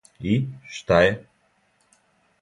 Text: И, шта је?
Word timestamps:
И, 0.29 0.37
шта 0.77 0.97
је? 1.05 1.13